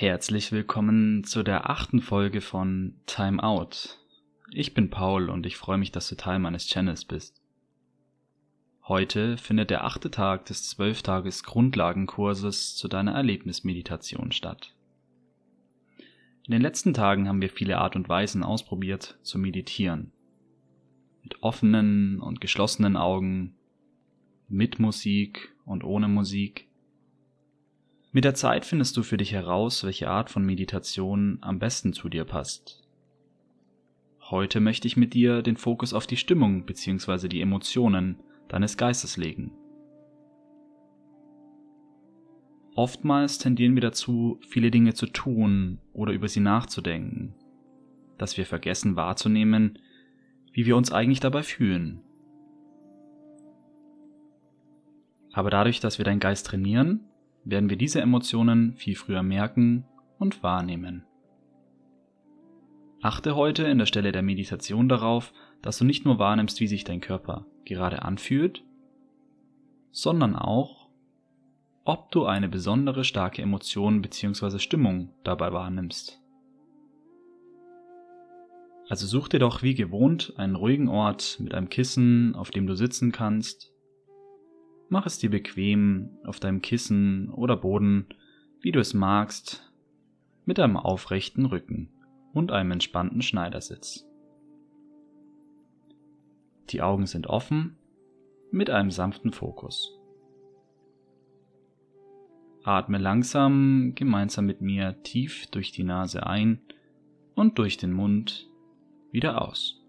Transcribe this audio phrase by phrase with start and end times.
[0.00, 3.98] Herzlich willkommen zu der achten Folge von Time Out.
[4.52, 7.42] Ich bin Paul und ich freue mich, dass du Teil meines Channels bist.
[8.86, 14.72] Heute findet der achte Tag des Zwölftages Grundlagenkurses zu deiner Erlebnismeditation statt.
[16.46, 20.12] In den letzten Tagen haben wir viele Art und Weisen ausprobiert zu meditieren.
[21.24, 23.56] Mit offenen und geschlossenen Augen,
[24.48, 26.67] mit Musik und ohne Musik,
[28.12, 32.08] mit der Zeit findest du für dich heraus, welche Art von Meditation am besten zu
[32.08, 32.82] dir passt.
[34.30, 37.28] Heute möchte ich mit dir den Fokus auf die Stimmung bzw.
[37.28, 39.52] die Emotionen deines Geistes legen.
[42.74, 47.34] Oftmals tendieren wir dazu, viele Dinge zu tun oder über sie nachzudenken,
[48.18, 49.78] dass wir vergessen wahrzunehmen,
[50.52, 52.02] wie wir uns eigentlich dabei fühlen.
[55.32, 57.00] Aber dadurch, dass wir deinen Geist trainieren,
[57.48, 59.86] werden wir diese Emotionen viel früher merken
[60.18, 61.04] und wahrnehmen.
[63.00, 65.32] Achte heute in der Stelle der Meditation darauf,
[65.62, 68.64] dass du nicht nur wahrnimmst, wie sich dein Körper gerade anfühlt,
[69.90, 70.90] sondern auch,
[71.84, 74.58] ob du eine besondere starke Emotion bzw.
[74.58, 76.20] Stimmung dabei wahrnimmst.
[78.90, 82.74] Also such dir doch wie gewohnt einen ruhigen Ort mit einem Kissen, auf dem du
[82.74, 83.72] sitzen kannst,
[84.88, 88.06] Mach es dir bequem auf deinem Kissen oder Boden,
[88.60, 89.70] wie du es magst,
[90.46, 91.90] mit einem aufrechten Rücken
[92.32, 94.06] und einem entspannten Schneidersitz.
[96.70, 97.76] Die Augen sind offen
[98.50, 99.94] mit einem sanften Fokus.
[102.62, 106.60] Atme langsam gemeinsam mit mir tief durch die Nase ein
[107.34, 108.50] und durch den Mund
[109.10, 109.82] wieder aus.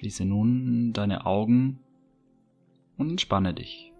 [0.00, 1.78] Schließe nun deine Augen
[2.96, 3.92] und entspanne dich.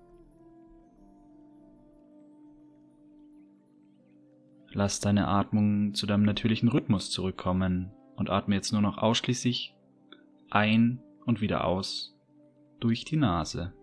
[4.72, 9.74] Lass deine Atmung zu deinem natürlichen Rhythmus zurückkommen und atme jetzt nur noch ausschließlich
[10.48, 12.18] ein und wieder aus
[12.80, 13.74] durch die Nase.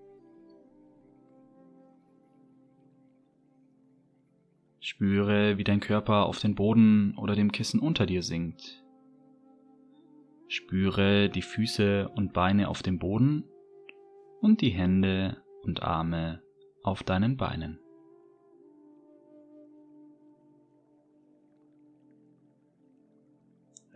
[4.79, 8.86] Spüre, wie dein Körper auf den Boden oder dem Kissen unter dir sinkt.
[10.47, 13.43] Spüre die Füße und Beine auf dem Boden
[14.41, 16.41] und die Hände und Arme
[16.83, 17.79] auf deinen Beinen.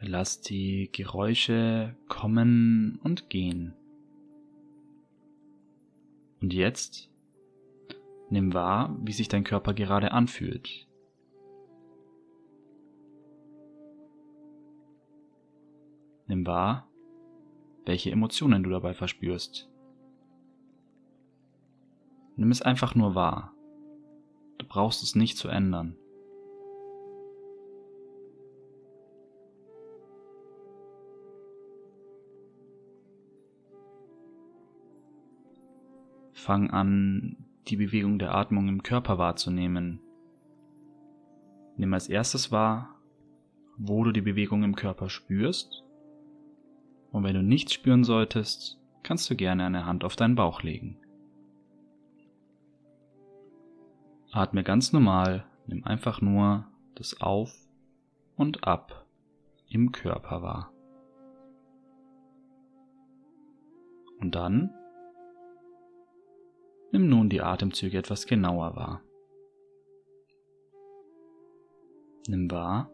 [0.02, 3.76] Lass die Geräusche kommen und gehen.
[6.42, 7.12] Und jetzt
[8.32, 10.88] nimm wahr, wie sich dein Körper gerade anfühlt.
[16.32, 16.88] Nimm wahr,
[17.86, 19.70] welche Emotionen du dabei verspürst.
[22.38, 23.54] Nimm es einfach nur wahr.
[24.58, 25.98] Du brauchst es nicht zu ändern.
[36.32, 40.00] Fang an, die Bewegung der Atmung im Körper wahrzunehmen.
[41.76, 43.02] Nimm als erstes wahr,
[43.78, 45.84] wo du die Bewegung im Körper spürst
[47.12, 50.98] und wenn du nichts spüren solltest, kannst du gerne eine Hand auf deinen Bauch legen.
[54.32, 57.54] Atme ganz normal, nimm einfach nur das Auf
[58.38, 59.06] und Ab
[59.68, 60.72] im Körper wahr.
[64.20, 64.74] Und dann
[66.92, 69.02] nimm nun die Atemzüge etwas genauer wahr.
[72.28, 72.90] Nimm wahr,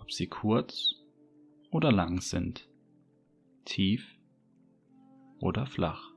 [0.00, 0.96] ob sie kurz
[1.70, 2.68] oder lang sind
[3.66, 4.18] tief
[5.38, 6.12] oder flach.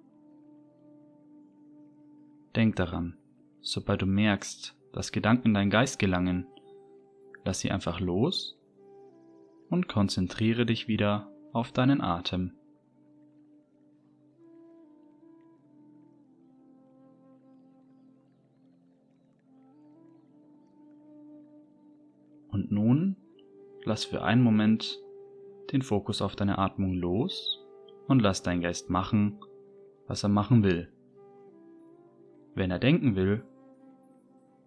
[2.56, 3.18] Denk daran,
[3.60, 6.48] sobald du merkst, dass Gedanken in deinen Geist gelangen,
[7.44, 8.58] lass sie einfach los
[9.70, 12.54] und konzentriere dich wieder auf deinen Atem.
[22.52, 23.16] Und nun
[23.84, 25.00] lass für einen Moment
[25.72, 27.60] den Fokus auf deine Atmung los
[28.08, 29.40] und lass deinen Geist machen,
[30.08, 30.92] was er machen will.
[32.56, 33.44] Wenn er denken will,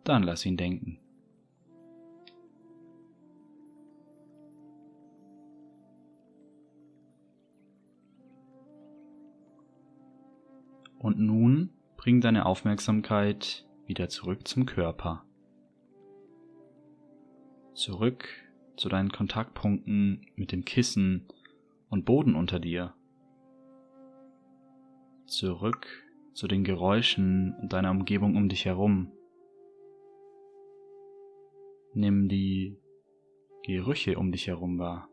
[0.05, 0.99] dann lass ihn denken.
[10.99, 15.25] Und nun bring deine Aufmerksamkeit wieder zurück zum Körper.
[17.75, 18.29] zurück
[18.77, 21.27] zu deinen Kontaktpunkten mit dem Kissen
[21.91, 22.95] und Boden unter dir,
[25.27, 25.87] zurück
[26.35, 29.13] zu den Geräuschen und deiner Umgebung um dich herum.
[31.95, 32.79] Nimm die
[33.65, 35.09] Gerüche um dich herum wahr.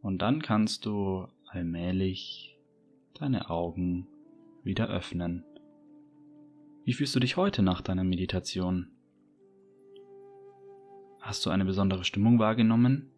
[0.00, 2.58] Und dann kannst du allmählich
[3.14, 4.08] deine Augen
[4.64, 5.44] wieder öffnen.
[6.84, 8.90] Wie fühlst du dich heute nach deiner Meditation?
[11.22, 13.08] Hast du eine besondere Stimmung wahrgenommen?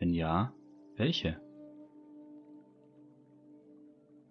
[0.00, 0.52] Wenn ja,
[0.96, 1.40] welche?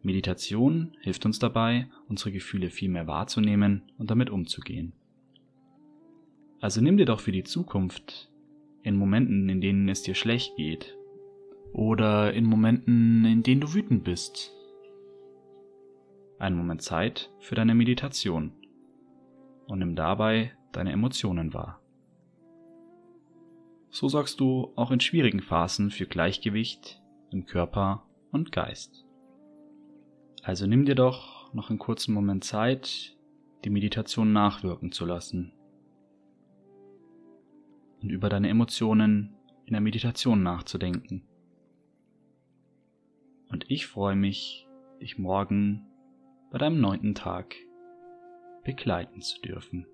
[0.01, 4.91] Meditation hilft uns dabei, unsere Gefühle viel mehr wahrzunehmen und damit umzugehen.
[6.59, 8.29] Also nimm dir doch für die Zukunft,
[8.83, 10.97] in Momenten, in denen es dir schlecht geht,
[11.71, 14.53] oder in Momenten, in denen du wütend bist,
[16.37, 18.51] einen Moment Zeit für deine Meditation
[19.67, 21.81] und nimm dabei deine Emotionen wahr.
[23.97, 27.01] So sorgst du auch in schwierigen Phasen für Gleichgewicht
[27.31, 29.07] im Körper und Geist.
[30.43, 33.17] Also nimm dir doch noch einen kurzen Moment Zeit,
[33.65, 35.51] die Meditation nachwirken zu lassen
[37.99, 39.35] und über deine Emotionen
[39.65, 41.27] in der Meditation nachzudenken.
[43.49, 44.67] Und ich freue mich,
[45.01, 45.87] dich morgen
[46.51, 47.55] bei deinem neunten Tag
[48.63, 49.87] begleiten zu dürfen.